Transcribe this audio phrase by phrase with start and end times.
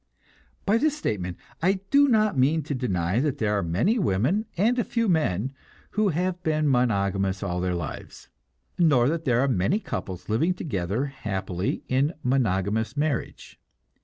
[0.65, 4.79] By this statement I do not mean to deny that there are many women, and
[4.79, 5.53] a few men,
[5.91, 8.27] who have been monogamous all their lives;
[8.79, 13.59] nor that there are many couples living together happily in monogamous marriage.